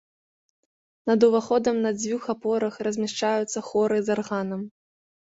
[1.09, 4.65] Над уваходам на дзвюх апорах размяшчаюцца хоры з арганам.